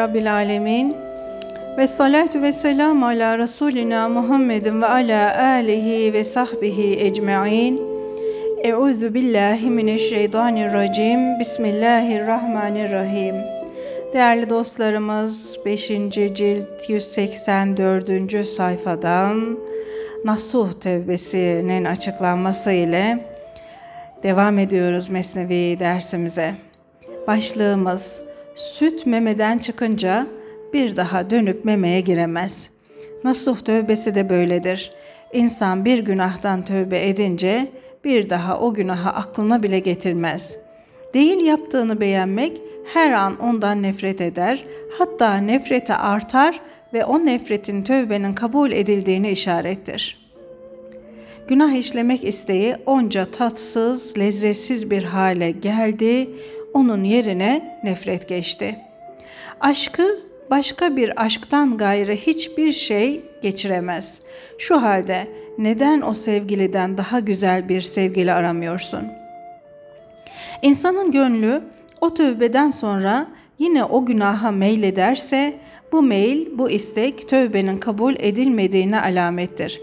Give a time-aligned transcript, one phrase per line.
[0.00, 0.96] Rabbil Alemin.
[1.78, 7.80] Ve salatu ve selamu ala Resulina Muhammedin ve ala alihi ve sahbihi ecma'in.
[8.64, 11.38] Euzu billahi mineşşeytanirracim.
[11.40, 13.34] Bismillahirrahmanirrahim.
[14.12, 15.88] Değerli dostlarımız 5.
[15.88, 18.46] cilt 184.
[18.46, 19.58] sayfadan
[20.24, 23.18] Nasuh Tevbesi'nin açıklanması ile
[24.22, 26.54] devam ediyoruz Mesnevi dersimize.
[27.26, 30.26] Başlığımız süt memeden çıkınca
[30.72, 32.70] bir daha dönüp memeye giremez.
[33.24, 34.92] Nasuh tövbesi de böyledir.
[35.32, 37.72] İnsan bir günahtan tövbe edince
[38.04, 40.58] bir daha o günahı aklına bile getirmez.
[41.14, 42.60] Değil yaptığını beğenmek,
[42.94, 44.64] her an ondan nefret eder,
[44.98, 46.60] hatta nefreti artar
[46.92, 50.20] ve o nefretin tövbenin kabul edildiğini işarettir.
[51.48, 56.30] Günah işlemek isteği onca tatsız, lezzetsiz bir hale geldi,
[56.74, 58.78] onun yerine nefret geçti.
[59.60, 64.20] Aşkı başka bir aşktan gayrı hiçbir şey geçiremez.
[64.58, 65.26] Şu halde
[65.58, 69.02] neden o sevgiliden daha güzel bir sevgili aramıyorsun?
[70.62, 71.62] İnsanın gönlü
[72.00, 73.26] o tövbeden sonra
[73.58, 75.54] yine o günaha meylederse
[75.92, 79.80] bu meyil, bu istek tövbenin kabul edilmediğine alamettir.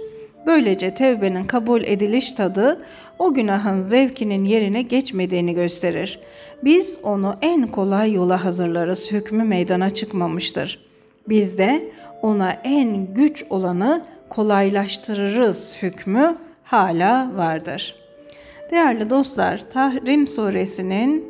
[0.48, 2.82] Böylece tövbenin kabul ediliş tadı
[3.20, 6.20] o günahın zevkinin yerine geçmediğini gösterir.
[6.64, 10.80] Biz onu en kolay yola hazırlarız hükmü meydana çıkmamıştır.
[11.30, 17.96] Biz de ona en güç olanı kolaylaştırırız hükmü hala vardır.
[18.72, 21.26] Değerli dostlar, Tahrim suresinin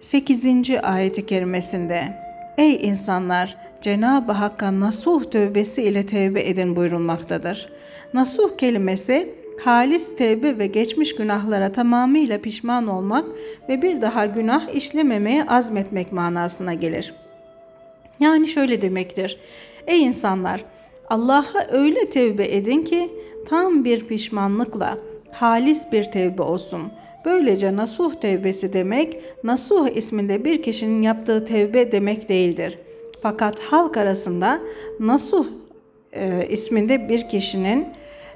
[0.00, 0.46] 8.
[0.82, 2.18] ayeti kerimesinde
[2.58, 3.56] Ey insanlar!
[3.82, 7.68] Cenab-ı Hakk'a nasuh tövbesi ile tevbe edin buyurulmaktadır.
[8.14, 13.24] Nasuh kelimesi halis tevbe ve geçmiş günahlara tamamıyla pişman olmak
[13.68, 17.14] ve bir daha günah işlememeye azmetmek manasına gelir.
[18.20, 19.38] Yani şöyle demektir.
[19.86, 20.64] Ey insanlar!
[21.08, 23.10] Allah'a öyle tevbe edin ki
[23.48, 24.98] tam bir pişmanlıkla
[25.30, 26.82] halis bir tevbe olsun.
[27.24, 32.78] Böylece nasuh tevbesi demek, nasuh isminde bir kişinin yaptığı tevbe demek değildir.
[33.22, 34.60] Fakat halk arasında
[35.00, 35.46] nasuh
[36.12, 37.86] e, isminde bir kişinin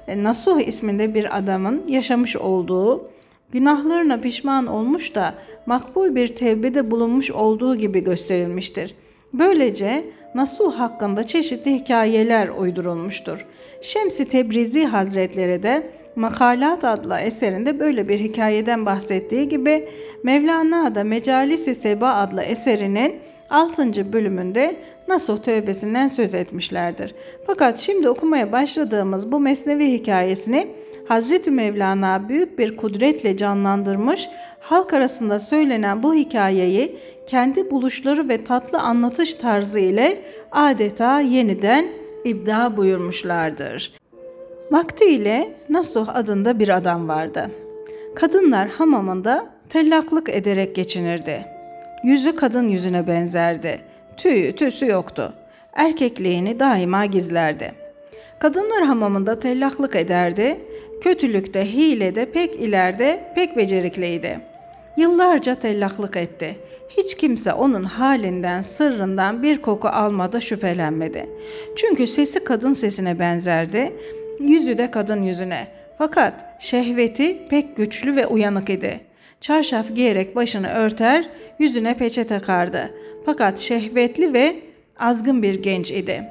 [0.07, 3.09] Nasuh isminde bir adamın yaşamış olduğu,
[3.51, 5.33] günahlarına pişman olmuş da
[5.65, 8.95] makbul bir tevbede bulunmuş olduğu gibi gösterilmiştir.
[9.33, 10.03] Böylece
[10.35, 13.45] Nasuh hakkında çeşitli hikayeler uydurulmuştur.
[13.81, 19.89] Şemsi Tebrizi Hazretleri de Makalat adlı eserinde böyle bir hikayeden bahsettiği gibi
[20.23, 23.19] Mevlana da Mecalis-i Seba adlı eserinin
[23.49, 24.13] 6.
[24.13, 24.75] bölümünde
[25.07, 27.15] Nasuh tövbesinden söz etmişlerdir.
[27.47, 30.67] Fakat şimdi okumaya başladığımız bu mesnevi hikayesini
[31.07, 34.29] Hazreti Mevlana büyük bir kudretle canlandırmış,
[34.59, 36.95] halk arasında söylenen bu hikayeyi
[37.27, 41.87] kendi buluşları ve tatlı anlatış tarzı ile adeta yeniden
[42.25, 43.93] ibda buyurmuşlardır.
[44.71, 47.51] Vaktiyle Nasuh adında bir adam vardı.
[48.15, 51.45] Kadınlar hamamında tellaklık ederek geçinirdi.
[52.03, 53.79] Yüzü kadın yüzüne benzerdi.
[54.17, 55.33] Tüyü tüsü yoktu.
[55.73, 57.71] Erkekliğini daima gizlerdi.
[58.39, 60.59] Kadınlar hamamında tellaklık ederdi.
[61.01, 64.39] Kötülükte, hilede pek ileride, pek becerikliydi.
[64.97, 66.55] Yıllarca tellaklık etti.
[66.89, 71.29] Hiç kimse onun halinden, sırrından bir koku almadı, şüphelenmedi.
[71.75, 73.93] Çünkü sesi kadın sesine benzerdi,
[74.39, 75.67] yüzü de kadın yüzüne.
[75.97, 78.99] Fakat şehveti pek güçlü ve uyanık idi.
[79.41, 81.29] Çarşaf giyerek başını örter,
[81.59, 82.91] yüzüne peçe takardı.
[83.27, 84.55] Fakat şehvetli ve
[84.99, 86.23] azgın bir genç idi.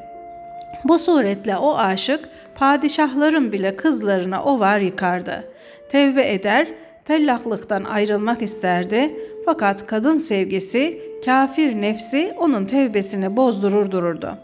[0.84, 5.44] Bu suretle o aşık padişahların bile kızlarına ovar yıkardı.
[5.88, 6.68] Tevbe eder,
[7.04, 14.38] tellaklıktan ayrılmak isterdi fakat kadın sevgisi, kafir nefsi onun tevbesini bozdurur dururdu.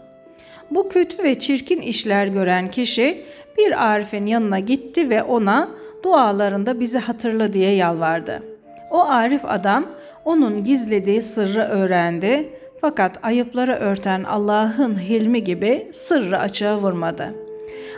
[0.71, 3.25] Bu kötü ve çirkin işler gören kişi
[3.57, 5.69] bir Arif'in yanına gitti ve ona
[6.03, 8.52] dualarında bizi hatırla diye yalvardı.
[8.93, 9.85] O Arif adam
[10.25, 12.49] onun gizlediği sırrı öğrendi
[12.81, 17.35] fakat ayıpları örten Allah'ın hilmi gibi sırrı açığa vurmadı.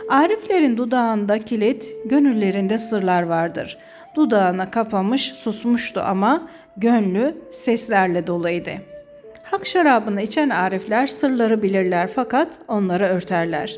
[0.08, 3.78] Ariflerin dudağında kilit, gönüllerinde sırlar vardır.
[4.14, 8.70] Dudağına kapamış, susmuştu ama gönlü seslerle doluydu.
[9.42, 13.76] Hak şarabını içen arifler sırları bilirler fakat onları örterler.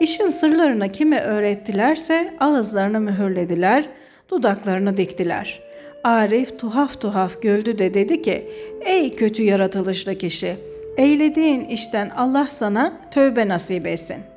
[0.00, 3.84] İşin sırlarını kime öğrettilerse ağızlarını mühürlediler,
[4.30, 5.71] dudaklarını diktiler.
[6.04, 8.50] Arif tuhaf tuhaf güldü de dedi ki,
[8.80, 10.56] ''Ey kötü yaratılışlı kişi,
[10.96, 14.32] eylediğin işten Allah sana tövbe nasip etsin.''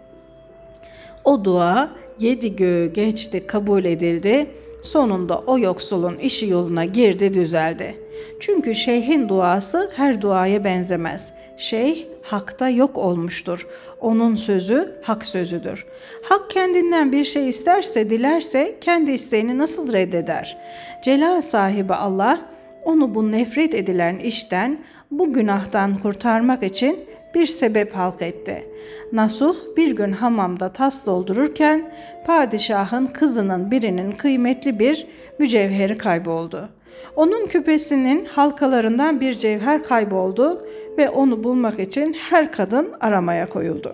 [1.25, 1.89] O dua
[2.19, 4.47] yedi göğü geçti, kabul edildi.
[4.81, 7.95] Sonunda o yoksulun işi yoluna girdi, düzeldi.
[8.39, 11.33] Çünkü şeyhin duası her duaya benzemez.
[11.57, 13.67] Şeyh hakta yok olmuştur.
[14.01, 15.85] Onun sözü hak sözüdür.
[16.23, 20.57] Hak kendinden bir şey isterse, dilerse kendi isteğini nasıl reddeder?
[21.03, 22.41] Celal sahibi Allah
[22.83, 24.79] onu bu nefret edilen işten,
[25.11, 26.99] bu günahtan kurtarmak için
[27.35, 28.67] bir sebep halk etti.
[29.11, 31.91] Nasuh bir gün hamamda tas doldururken
[32.25, 35.07] padişahın kızının birinin kıymetli bir
[35.39, 36.69] mücevheri kayboldu.
[37.15, 43.91] Onun küpesinin halkalarından bir cevher kayboldu ve onu bulmak için her kadın aramaya koyuldu.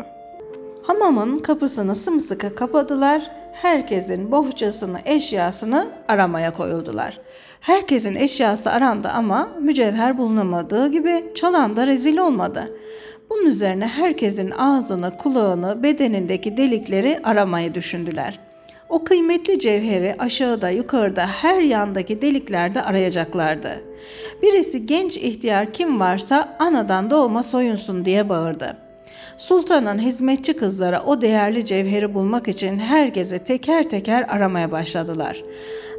[0.84, 3.32] Hamamın kapısını sımsıkı kapadılar.
[3.54, 7.20] Herkesin bohçasını, eşyasını aramaya koyuldular.
[7.62, 12.74] Herkesin eşyası arandı ama mücevher bulunamadığı gibi çalan da rezil olmadı.
[13.30, 18.40] Bunun üzerine herkesin ağzını, kulağını, bedenindeki delikleri aramayı düşündüler.
[18.92, 23.84] O kıymetli cevheri aşağıda, yukarıda, her yandaki deliklerde arayacaklardı.
[24.42, 28.78] Birisi genç ihtiyar kim varsa anadan doğma soyunsun diye bağırdı.
[29.38, 35.44] Sultanın hizmetçi kızları o değerli cevheri bulmak için herkese teker teker aramaya başladılar.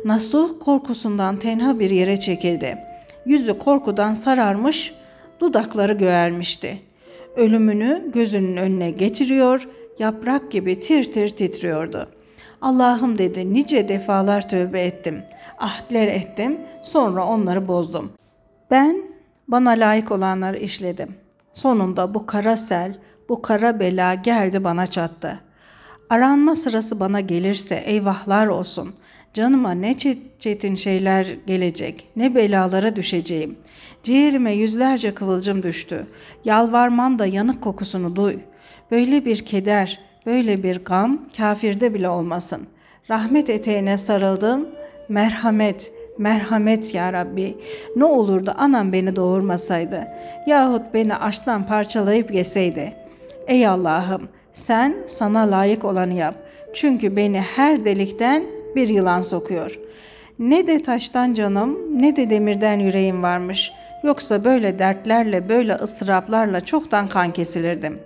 [0.04, 2.78] Nasuh korkusundan tenha bir yere çekildi.
[3.26, 4.94] Yüzü korkudan sararmış,
[5.40, 6.78] dudakları göğermişti.
[7.36, 9.68] Ölümünü gözünün önüne getiriyor,
[9.98, 12.08] yaprak gibi tir tir titriyordu.
[12.62, 15.22] Allah'ım dedi nice defalar tövbe ettim.
[15.58, 18.12] Ahdler ettim, sonra onları bozdum.
[18.70, 19.02] Ben
[19.48, 21.14] bana layık olanları işledim.
[21.52, 22.98] Sonunda bu kara sel,
[23.28, 25.40] bu kara bela geldi bana çattı.
[26.10, 28.94] Aranma sırası bana gelirse eyvahlar olsun.
[29.34, 29.96] Canıma ne
[30.38, 33.58] çetin şeyler gelecek, ne belalara düşeceğim.
[34.02, 36.06] Ciğerime yüzlerce kıvılcım düştü.
[36.44, 38.38] Yalvarmam da yanık kokusunu duy.
[38.90, 42.66] Böyle bir keder, böyle bir gam kafirde bile olmasın.
[43.10, 44.68] Rahmet eteğine sarıldım.
[45.08, 47.56] Merhamet, merhamet ya Rabbi.
[47.96, 50.08] Ne olurdu anam beni doğurmasaydı.
[50.46, 52.92] Yahut beni arslan parçalayıp yeseydi.
[53.46, 56.34] Ey Allah'ım sen sana layık olanı yap.
[56.74, 58.44] Çünkü beni her delikten
[58.76, 59.78] bir yılan sokuyor.
[60.38, 63.72] Ne de taştan canım ne de demirden yüreğim varmış.
[64.02, 67.98] Yoksa böyle dertlerle böyle ıstıraplarla çoktan kan kesilirdim.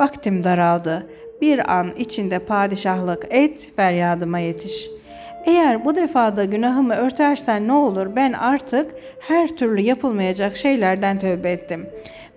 [0.00, 1.06] Vaktim daraldı.
[1.40, 4.90] Bir an içinde padişahlık et, feryadıma yetiş.
[5.46, 8.90] Eğer bu defada günahımı örtersen ne olur ben artık
[9.20, 11.86] her türlü yapılmayacak şeylerden tövbe ettim.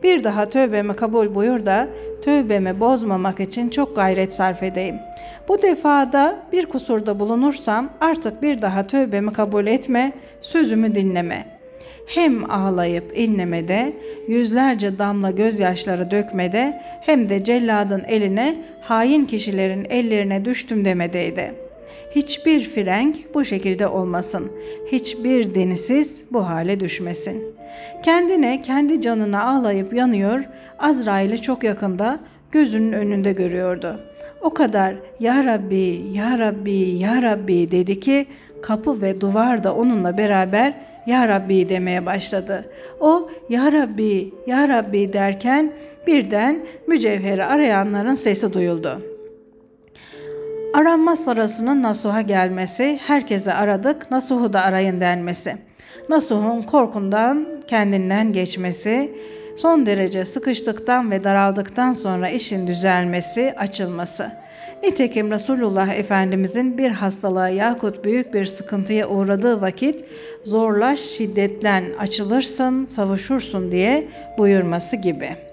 [0.04, 1.88] Bir daha tövbemi kabul buyur da
[2.22, 4.96] tövbemi bozmamak için çok gayret sarf edeyim.
[5.48, 10.12] Bu defada bir kusurda bulunursam artık bir daha tövbemi kabul etme,
[10.42, 11.61] sözümü dinleme.
[12.06, 13.94] Hem ağlayıp inlemede,
[14.28, 21.54] yüzlerce damla gözyaşları dökmede hem de celladın eline, hain kişilerin ellerine düştüm demedeydi.
[22.16, 24.52] Hiçbir frenk bu şekilde olmasın.
[24.92, 27.44] Hiçbir denisiz bu hale düşmesin.
[28.04, 30.44] Kendine, kendi canına ağlayıp yanıyor,
[30.80, 32.20] Azrail'i çok yakında
[32.52, 34.00] gözünün önünde görüyordu.
[34.42, 38.26] O kadar Ya Rabbi, Ya Rabbi, Ya Rabbi dedi ki
[38.62, 40.74] kapı ve duvar da onunla beraber
[41.06, 42.72] Ya Rabbi demeye başladı.
[43.00, 45.74] O Ya Rabbi, Ya Rabbi derken
[46.08, 49.02] birden mücevheri arayanların sesi duyuldu.
[50.74, 55.58] Aranma sırasının Nasuh'a gelmesi, herkese aradık, Nasuh'u da arayın denmesi.
[56.10, 59.14] Nasuh'un korkundan kendinden geçmesi,
[59.58, 64.32] son derece sıkıştıktan ve daraldıktan sonra işin düzelmesi, açılması.
[64.84, 70.06] Nitekim Resulullah Efendimizin bir hastalığa yahut büyük bir sıkıntıya uğradığı vakit
[70.44, 74.08] zorlaş şiddetlen açılırsın, savuşursun diye
[74.38, 75.52] buyurması gibi.''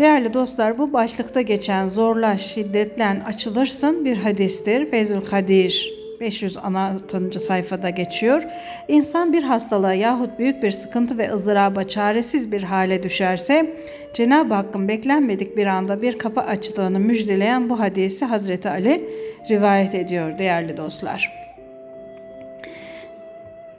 [0.00, 4.90] Değerli dostlar bu başlıkta geçen zorlaş, şiddetlen, açılırsın bir hadistir.
[4.90, 7.40] Feyzül Kadir 516.
[7.40, 8.42] sayfada geçiyor.
[8.88, 13.76] İnsan bir hastalığa yahut büyük bir sıkıntı ve ızdıraba çaresiz bir hale düşerse
[14.14, 19.08] Cenab-ı Hakk'ın beklenmedik bir anda bir kapı açtığını müjdeleyen bu hadisi Hazreti Ali
[19.50, 21.39] rivayet ediyor değerli dostlar.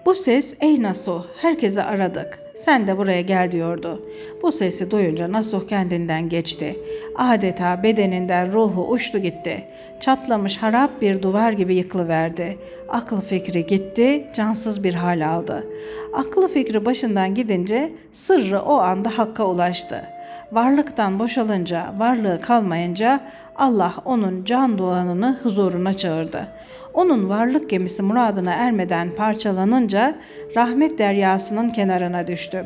[0.06, 2.40] Bu ses ey Nasuh herkese aradık.
[2.56, 4.06] Sen de buraya gel diyordu.
[4.42, 6.76] Bu sesi duyunca Nasuh kendinden geçti.
[7.16, 9.68] Adeta bedeninden ruhu uçtu gitti.
[10.00, 12.58] Çatlamış harap bir duvar gibi yıkılıverdi.
[12.90, 15.68] Aklı fikri gitti, cansız bir hal aldı.
[16.14, 20.04] Aklı fikri başından gidince sırrı o anda hakka ulaştı.
[20.52, 23.20] Varlıktan boşalınca, varlığı kalmayınca
[23.56, 26.48] Allah onun can doğanını huzuruna çağırdı.
[26.94, 30.16] Onun varlık gemisi muradına ermeden parçalanınca
[30.56, 32.66] rahmet deryasının kenarına düştü.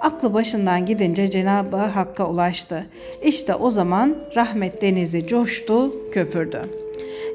[0.00, 2.86] Aklı başından gidince Cenab-ı Hakk'a ulaştı.
[3.22, 6.60] İşte o zaman rahmet denizi coştu, köpürdü.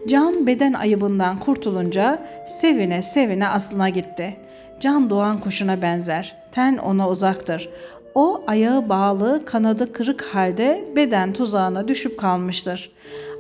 [0.08, 4.38] Can beden ayıbından kurtulunca sevine sevine aslına gitti.
[4.80, 6.36] Can doğan kuşuna benzer.
[6.52, 7.70] Ten ona uzaktır.
[8.16, 12.92] O ayağı bağlı, kanadı kırık halde beden tuzağına düşüp kalmıştır.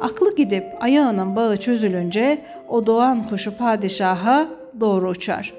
[0.01, 4.47] Aklı gidip ayağının bağı çözülünce o doğan kuşu padişaha
[4.79, 5.53] doğru uçar.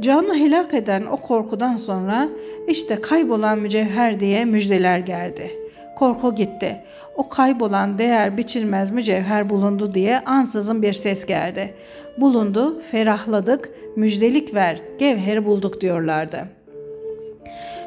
[0.00, 2.28] Canı helak eden o korkudan sonra
[2.68, 5.50] işte kaybolan mücevher diye müjdeler geldi.
[5.96, 6.84] Korku gitti.
[7.16, 11.74] O kaybolan değer biçilmez mücevher bulundu diye ansızın bir ses geldi.
[12.20, 16.63] Bulundu, ferahladık, müjdelik ver, gevheri bulduk diyorlardı.''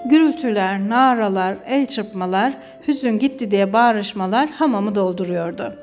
[0.06, 2.54] Gürültüler, naralar, el çırpmalar,
[2.88, 5.74] hüzün gitti diye bağırışmalar hamamı dolduruyordu.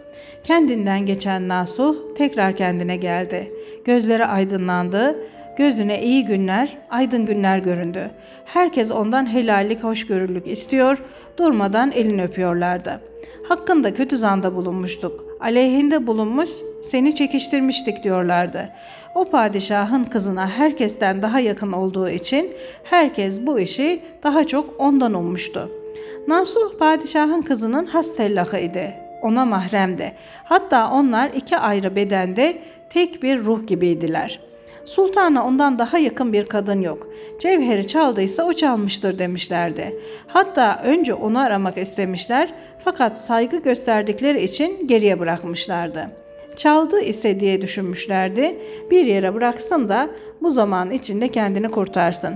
[0.44, 3.52] Kendinden geçen Nasuh tekrar kendine geldi.
[3.85, 5.16] Gözleri aydınlandı,
[5.56, 8.11] gözüne iyi günler, aydın günler göründü.
[8.44, 11.02] Herkes ondan helallik, hoşgörülük istiyor,
[11.38, 13.00] durmadan elini öpüyorlardı.
[13.49, 15.25] Hakkında kötü zanda bulunmuştuk.
[15.40, 16.50] Aleyhinde bulunmuş,
[16.85, 18.69] seni çekiştirmiştik diyorlardı.
[19.14, 22.53] O padişahın kızına herkesten daha yakın olduğu için
[22.85, 25.71] herkes bu işi daha çok ondan ummuştu.
[26.29, 28.19] Nasuh padişahın kızının has
[28.61, 28.95] idi.
[29.23, 30.12] Ona mahremdi.
[30.45, 32.59] Hatta onlar iki ayrı bedende
[32.91, 34.41] tek bir ruh gibiydiler.
[34.85, 37.09] Sultana ondan daha yakın bir kadın yok.
[37.41, 39.97] Cevheri çaldıysa o çalmıştır demişlerdi.
[40.26, 42.49] Hatta önce onu aramak istemişler
[42.85, 46.25] fakat saygı gösterdikleri için geriye bırakmışlardı.''
[46.56, 48.58] Çaldı ise diye düşünmüşlerdi.
[48.90, 50.08] Bir yere bıraksın da
[50.42, 52.34] bu zaman içinde kendini kurtarsın.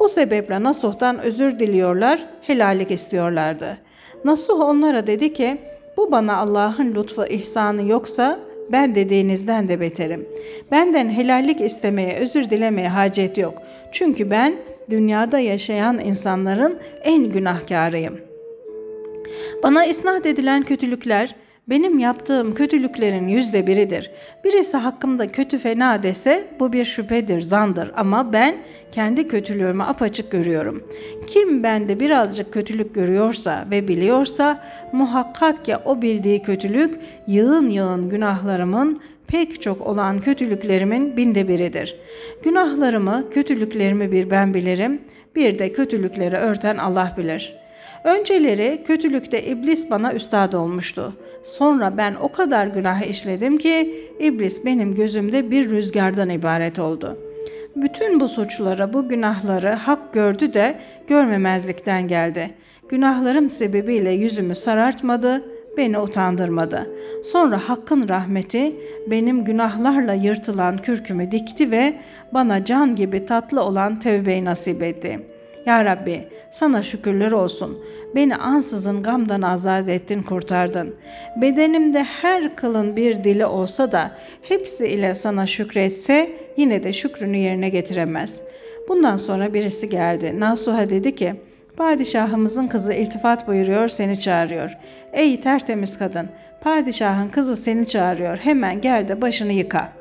[0.00, 3.78] Bu sebeple Nasuh'tan özür diliyorlar, helallik istiyorlardı.
[4.24, 5.58] Nasuh onlara dedi ki,
[5.96, 8.38] bu bana Allah'ın lütfu ihsanı yoksa
[8.72, 10.28] ben dediğinizden de beterim.
[10.70, 13.62] Benden helallik istemeye, özür dilemeye hacet yok.
[13.92, 14.56] Çünkü ben
[14.90, 18.20] dünyada yaşayan insanların en günahkarıyım.
[19.62, 21.36] Bana isnat edilen kötülükler,
[21.70, 24.10] benim yaptığım kötülüklerin yüzde biridir.
[24.44, 28.56] Birisi hakkımda kötü fena dese bu bir şüphedir, zandır ama ben
[28.92, 30.84] kendi kötülüğümü apaçık görüyorum.
[31.26, 36.94] Kim bende birazcık kötülük görüyorsa ve biliyorsa muhakkak ki o bildiği kötülük
[37.26, 41.96] yığın yığın günahlarımın pek çok olan kötülüklerimin binde biridir.
[42.42, 45.00] Günahlarımı, kötülüklerimi bir ben bilirim,
[45.36, 47.54] bir de kötülükleri örten Allah bilir.
[48.04, 51.12] Önceleri kötülükte iblis bana üstad olmuştu.
[51.42, 57.18] Sonra ben o kadar günah işledim ki iblis benim gözümde bir rüzgardan ibaret oldu.
[57.76, 62.50] Bütün bu suçlara, bu günahları hak gördü de görmemezlikten geldi.
[62.88, 65.44] Günahlarım sebebiyle yüzümü sarartmadı,
[65.76, 66.90] beni utandırmadı.
[67.24, 68.76] Sonra Hakk'ın rahmeti
[69.10, 71.94] benim günahlarla yırtılan kürkümü dikti ve
[72.34, 75.29] bana can gibi tatlı olan tevbeyi nasip etti.
[75.70, 77.78] Ya Rabbi sana şükürler olsun.
[78.14, 80.94] Beni ansızın gamdan azat ettin, kurtardın.
[81.36, 84.10] Bedenimde her kılın bir dili olsa da
[84.42, 88.42] hepsi ile sana şükretse yine de şükrünü yerine getiremez.
[88.88, 90.40] Bundan sonra birisi geldi.
[90.40, 91.34] Nasuha dedi ki,
[91.76, 94.76] Padişahımızın kızı iltifat buyuruyor, seni çağırıyor.
[95.12, 96.28] Ey tertemiz kadın,
[96.60, 98.36] padişahın kızı seni çağırıyor.
[98.38, 99.99] Hemen gel de başını yıka.''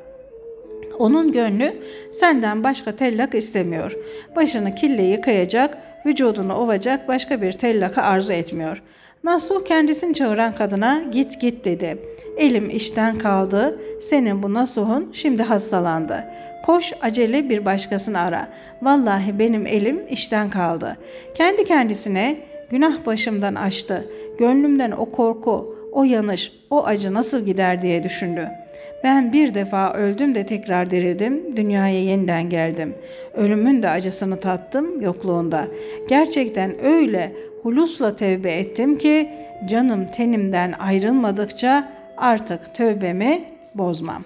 [1.00, 1.74] Onun gönlü
[2.12, 3.98] senden başka tellak istemiyor.
[4.36, 8.82] Başını kille yıkayacak, vücudunu ovacak başka bir tellaka arzu etmiyor.
[9.24, 11.98] Nasuh kendisini çağıran kadına git git dedi.
[12.38, 16.24] Elim işten kaldı, senin bu Nasuh'un şimdi hastalandı.
[16.66, 18.48] Koş acele bir başkasını ara.
[18.82, 20.98] Vallahi benim elim işten kaldı.
[21.36, 22.38] Kendi kendisine
[22.70, 24.10] günah başımdan açtı.
[24.40, 28.59] Gönlümden o korku, o yanış, o acı nasıl gider diye düşündü.''
[29.04, 32.96] Ben bir defa öldüm de tekrar dirildim, dünyaya yeniden geldim.
[33.34, 35.68] Ölümün de acısını tattım yokluğunda.
[36.10, 37.32] Gerçekten öyle
[37.64, 39.30] hulusla tevbe ettim ki
[39.70, 43.44] canım tenimden ayrılmadıkça artık tövbemi
[43.76, 44.24] bozmam.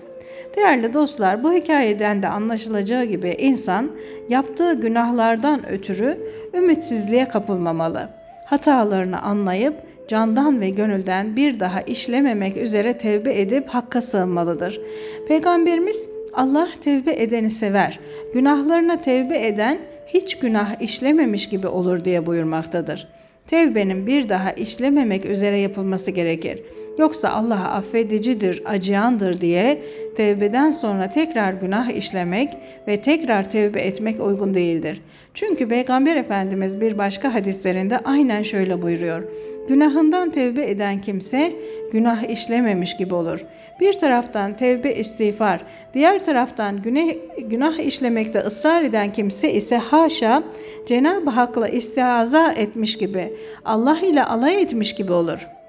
[0.57, 3.91] Değerli dostlar bu hikayeden de anlaşılacağı gibi insan
[4.29, 6.17] yaptığı günahlardan ötürü
[6.53, 8.10] ümitsizliğe kapılmamalı.
[8.45, 9.75] Hatalarını anlayıp
[10.07, 14.81] candan ve gönülden bir daha işlememek üzere tevbe edip hakka sığınmalıdır.
[15.27, 18.00] Peygamberimiz Allah tevbe edeni sever.
[18.33, 23.07] Günahlarına tevbe eden hiç günah işlememiş gibi olur diye buyurmaktadır.
[23.48, 26.63] Tevbenin bir daha işlememek üzere yapılması gerekir.
[26.98, 29.83] Yoksa Allah affedicidir, acıyandır diye
[30.15, 32.50] tevbeden sonra tekrar günah işlemek
[32.88, 35.01] ve tekrar tevbe etmek uygun değildir.
[35.34, 39.24] Çünkü Peygamber Efendimiz bir başka hadislerinde aynen şöyle buyuruyor.
[39.67, 41.51] Günahından tevbe eden kimse
[41.91, 43.46] günah işlememiş gibi olur.
[43.79, 45.62] Bir taraftan tevbe istiğfar,
[45.93, 50.43] diğer taraftan günah, günah işlemekte ısrar eden kimse ise haşa
[50.88, 53.34] Cenab-ı Hak'la istiaza etmiş gibi,
[53.65, 55.62] Allah ile alay etmiş gibi olur.''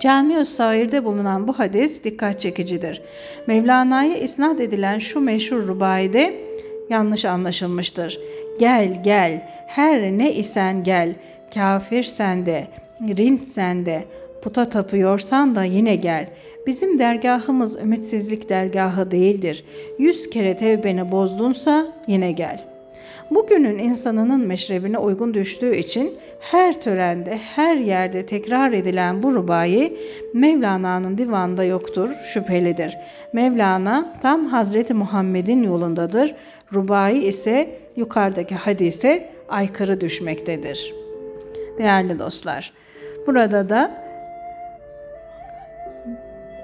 [0.00, 3.02] Cami-ü Sair'de bulunan bu hadis dikkat çekicidir.
[3.46, 6.34] Mevlana'ya isnat edilen şu meşhur rubayide
[6.90, 8.18] yanlış anlaşılmıştır.
[8.58, 11.14] Gel gel, her ne isen gel,
[11.54, 12.66] kafir sende,
[13.00, 14.04] rint sende,
[14.42, 16.28] puta tapıyorsan da yine gel.
[16.66, 19.64] Bizim dergahımız ümitsizlik dergahı değildir.
[19.98, 22.73] Yüz kere tevbeni bozdunsa yine gel.''
[23.30, 29.96] Bugünün insanının meşrebine uygun düştüğü için her törende, her yerde tekrar edilen bu rubayı
[30.34, 32.98] Mevlana'nın divanında yoktur, şüphelidir.
[33.32, 36.34] Mevlana tam Hazreti Muhammed'in yolundadır.
[36.72, 40.94] Rubai ise yukarıdaki hadise aykırı düşmektedir.
[41.78, 42.72] Değerli dostlar,
[43.26, 44.03] burada da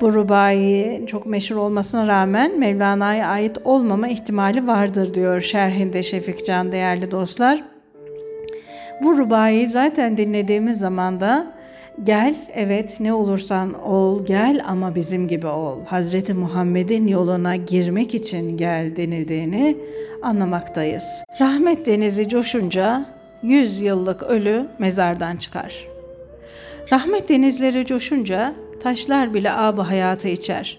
[0.00, 7.10] bu rubai çok meşhur olmasına rağmen Mevlana'ya ait olmama ihtimali vardır diyor şerhinde Şefikcan değerli
[7.10, 7.64] dostlar.
[9.02, 11.52] Bu rubayı zaten dinlediğimiz zaman da
[12.04, 15.84] gel evet ne olursan ol gel ama bizim gibi ol.
[15.84, 19.76] Hazreti Muhammed'in yoluna girmek için gel denildiğini
[20.22, 21.24] anlamaktayız.
[21.40, 23.04] Rahmet denizi coşunca
[23.42, 25.86] yüz yıllık ölü mezardan çıkar.
[26.92, 30.78] Rahmet denizleri coşunca Taşlar bile abı hayatı içer.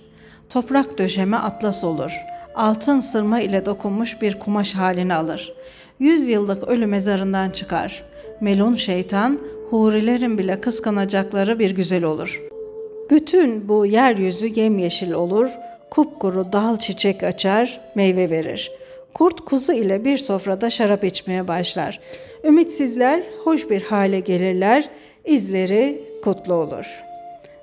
[0.49, 2.11] Toprak döşeme atlas olur.
[2.55, 5.53] Altın sırma ile dokunmuş bir kumaş halini alır.
[5.99, 8.03] Yüz yıllık ölü mezarından çıkar.
[8.41, 9.39] Melun şeytan,
[9.69, 12.41] hurilerin bile kıskanacakları bir güzel olur.
[13.09, 15.49] Bütün bu yeryüzü yemyeşil olur,
[15.91, 18.71] kupkuru dal çiçek açar, meyve verir.
[19.13, 21.99] Kurt kuzu ile bir sofrada şarap içmeye başlar.
[22.43, 24.89] Ümitsizler hoş bir hale gelirler,
[25.25, 27.10] izleri kutlu olur.''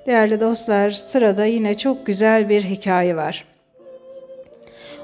[0.09, 3.45] Değerli dostlar, sırada yine çok güzel bir hikaye var.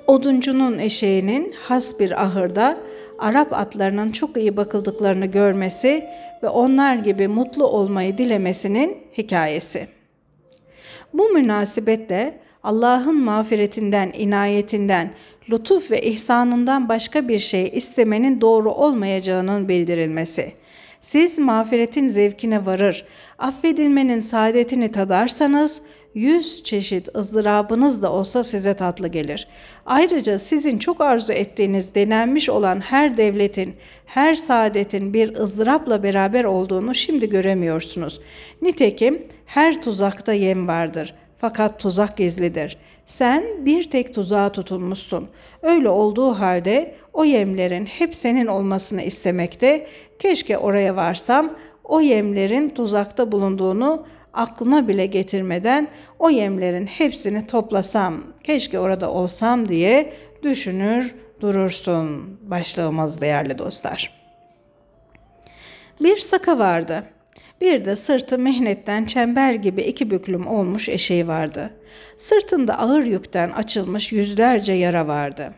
[0.07, 2.77] Oduncunun eşeğinin has bir ahırda
[3.19, 6.05] Arap atlarının çok iyi bakıldıklarını görmesi
[6.43, 9.87] ve onlar gibi mutlu olmayı dilemesinin hikayesi.
[11.13, 15.13] Bu münasebetle Allah'ın mağfiretinden, inayetinden,
[15.49, 20.64] lütuf ve ihsanından başka bir şey istemenin doğru olmayacağının bildirilmesi.''
[21.05, 23.05] Siz mağfiretin zevkine varır,
[23.37, 25.81] affedilmenin saadetini tadarsanız
[26.13, 29.47] yüz çeşit ızdırabınız da olsa size tatlı gelir.
[29.85, 36.95] Ayrıca sizin çok arzu ettiğiniz denenmiş olan her devletin, her saadetin bir ızdırapla beraber olduğunu
[36.95, 38.21] şimdi göremiyorsunuz.
[38.61, 41.13] Nitekim her tuzakta yem vardır.
[41.37, 42.77] Fakat tuzak gizlidir.
[43.05, 45.29] Sen bir tek tuzağa tutulmuşsun.
[45.61, 49.87] Öyle olduğu halde o yemlerin hep senin olmasını istemekte,
[50.19, 55.87] keşke oraya varsam, o yemlerin tuzakta bulunduğunu aklına bile getirmeden
[56.19, 60.13] o yemlerin hepsini toplasam, keşke orada olsam diye
[60.43, 64.25] düşünür durursun başlığımız değerli dostlar.
[66.01, 67.03] Bir saka vardı.
[67.61, 71.69] Bir de sırtı mehnetten çember gibi iki büklüm olmuş eşeği vardı.
[72.17, 75.53] Sırtında ağır yükten açılmış yüzlerce yara vardı.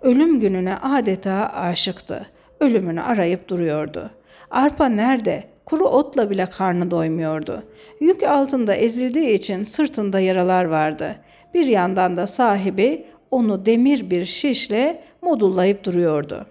[0.00, 2.26] Ölüm gününe adeta aşıktı.
[2.60, 4.10] Ölümünü arayıp duruyordu.
[4.50, 5.44] Arpa nerede?
[5.64, 7.62] Kuru otla bile karnı doymuyordu.
[8.00, 11.16] Yük altında ezildiği için sırtında yaralar vardı.
[11.54, 16.46] Bir yandan da sahibi onu demir bir şişle modullayıp duruyordu.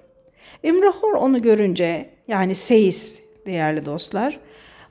[0.63, 4.39] İmrahor onu görünce yani Seyis değerli dostlar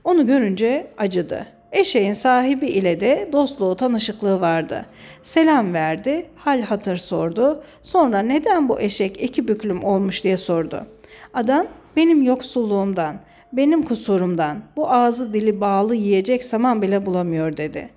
[0.04, 1.46] onu görünce acıdı.
[1.72, 4.86] Eşeğin sahibi ile de dostluğu tanışıklığı vardı.
[5.22, 7.64] Selam verdi, hal hatır sordu.
[7.82, 10.86] Sonra neden bu eşek iki büklüm olmuş diye sordu.
[11.34, 13.16] Adam benim yoksulluğumdan,
[13.52, 17.90] benim kusurumdan bu ağzı dili bağlı yiyecek saman bile bulamıyor dedi.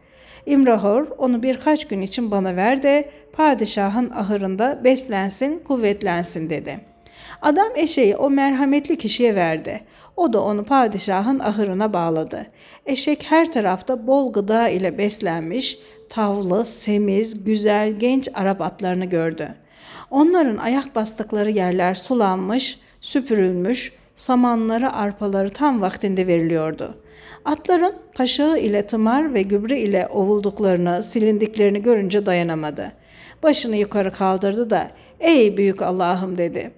[0.46, 6.80] İmrahor onu birkaç gün için bana ver de padişahın ahırında beslensin, kuvvetlensin dedi.
[7.42, 9.82] Adam eşeği o merhametli kişiye verdi.
[10.18, 12.46] O da onu padişahın ahırına bağladı.
[12.86, 19.56] Eşek her tarafta bol gıda ile beslenmiş, tavlı, semiz, güzel, genç Arap atlarını gördü.
[20.12, 26.96] Onların ayak bastıkları yerler sulanmış, süpürülmüş, samanları, arpaları tam vaktinde veriliyordu.
[27.46, 32.92] Atların kaşığı ile tımar ve gübre ile ovulduklarını, silindiklerini görünce dayanamadı.
[33.44, 36.72] Başını yukarı kaldırdı da ''Ey büyük Allah'ım'' dedi.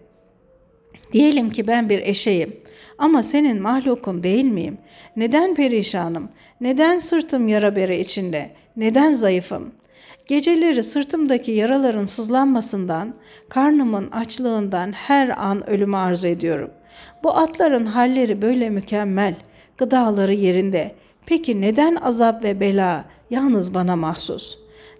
[1.11, 2.55] Diyelim ki ben bir eşeğim
[2.97, 4.77] ama senin mahlukun değil miyim?
[5.15, 6.29] Neden perişanım?
[6.61, 8.49] Neden sırtım yara bere içinde?
[8.75, 9.71] Neden zayıfım?
[10.27, 13.13] Geceleri sırtımdaki yaraların sızlanmasından,
[13.49, 16.71] karnımın açlığından her an ölümü arzu ediyorum.
[17.23, 19.35] Bu atların halleri böyle mükemmel,
[19.77, 20.95] gıdaları yerinde.
[21.25, 24.57] Peki neden azap ve bela yalnız bana mahsus?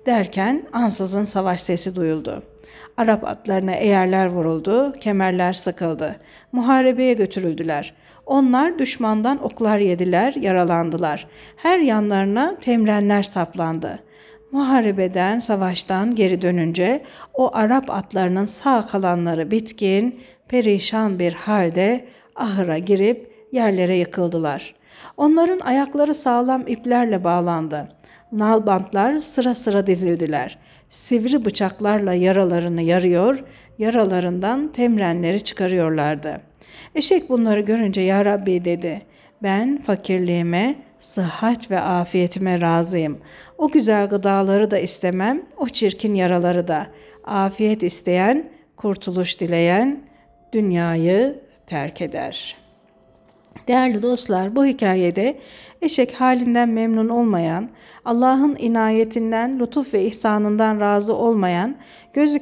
[0.10, 2.44] Derken ansızın savaş sesi duyuldu.
[2.98, 6.16] Arap atlarına eğerler vuruldu, kemerler sıkıldı.
[6.52, 7.94] Muharebeye götürüldüler.
[8.26, 11.28] Onlar düşmandan oklar yediler, yaralandılar.
[11.56, 14.00] Her yanlarına temrenler saplandı.
[14.52, 23.34] Muharebeden, savaştan geri dönünce o Arap atlarının sağ kalanları bitkin, perişan bir halde ahıra girip
[23.52, 24.76] yerlere yıkıldılar.
[25.18, 27.99] Onların ayakları sağlam iplerle bağlandı.
[28.32, 30.58] Nalbantlar sıra sıra dizildiler.
[30.90, 33.44] Sivri bıçaklarla yaralarını yarıyor,
[33.78, 36.42] yaralarından temrenleri çıkarıyorlardı.
[36.96, 39.02] Eşek bunları görünce ya Rabbi dedi.
[39.44, 43.18] Ben fakirliğime, sıhhat ve afiyetime razıyım.
[43.58, 46.88] O güzel gıdaları da istemem, o çirkin yaraları da.
[47.24, 50.04] Afiyet isteyen, kurtuluş dileyen
[50.54, 52.69] dünyayı terk eder.''
[53.70, 55.38] Değerli dostlar bu hikayede
[55.82, 57.70] eşek halinden memnun olmayan,
[58.06, 61.76] Allah'ın inayetinden, lütuf ve ihsanından razı olmayan,
[62.14, 62.40] gözü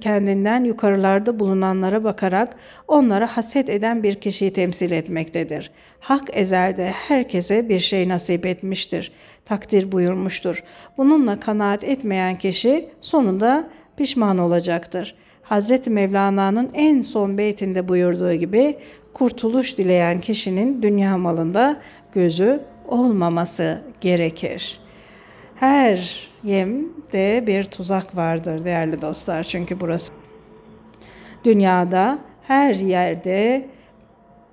[0.00, 2.56] kendinden, yukarılarda bulunanlara bakarak
[2.88, 5.70] onlara haset eden bir kişiyi temsil etmektedir.
[6.00, 9.12] Hak ezelde herkese bir şey nasip etmiştir,
[9.44, 10.64] takdir buyurmuştur.
[10.98, 15.14] Bununla kanaat etmeyen kişi sonunda pişman olacaktır.
[15.42, 18.78] Hazreti Mevlana'nın en son beytinde buyurduğu gibi
[19.14, 21.80] kurtuluş dileyen kişinin dünya malında
[22.12, 24.80] gözü olmaması gerekir.
[25.54, 30.12] Her yemde bir tuzak vardır değerli dostlar çünkü burası
[31.44, 33.68] dünyada her yerde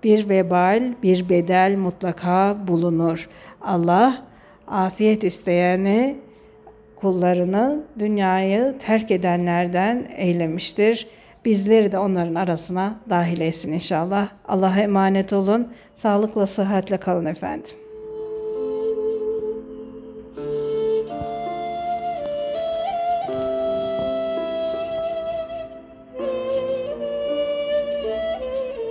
[0.03, 3.29] bir vebal, bir bedel mutlaka bulunur.
[3.61, 4.25] Allah
[4.67, 6.17] afiyet isteyeni
[6.95, 11.07] kullarını dünyayı terk edenlerden eylemiştir.
[11.47, 14.29] Bizleri de onların arasına dahil etsin inşallah.
[14.47, 15.67] Allah'a emanet olun.
[15.95, 17.75] Sağlıkla, sıhhatle kalın efendim.